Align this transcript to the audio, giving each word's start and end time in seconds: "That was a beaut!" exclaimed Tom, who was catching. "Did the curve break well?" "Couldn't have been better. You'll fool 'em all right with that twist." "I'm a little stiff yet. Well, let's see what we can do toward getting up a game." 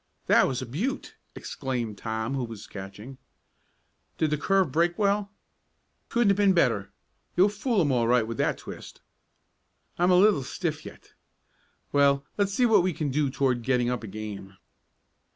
"That 0.25 0.47
was 0.47 0.63
a 0.63 0.65
beaut!" 0.65 1.15
exclaimed 1.35 1.99
Tom, 1.99 2.33
who 2.33 2.43
was 2.43 2.65
catching. 2.65 3.19
"Did 4.17 4.31
the 4.31 4.35
curve 4.39 4.71
break 4.71 4.97
well?" 4.97 5.29
"Couldn't 6.09 6.29
have 6.31 6.37
been 6.37 6.53
better. 6.53 6.89
You'll 7.37 7.49
fool 7.49 7.81
'em 7.81 7.91
all 7.91 8.07
right 8.07 8.25
with 8.25 8.37
that 8.37 8.57
twist." 8.57 9.01
"I'm 9.99 10.09
a 10.09 10.15
little 10.15 10.41
stiff 10.41 10.87
yet. 10.87 11.13
Well, 11.91 12.25
let's 12.35 12.51
see 12.51 12.65
what 12.65 12.81
we 12.81 12.93
can 12.93 13.11
do 13.11 13.29
toward 13.29 13.61
getting 13.61 13.91
up 13.91 14.01
a 14.03 14.07
game." 14.07 14.57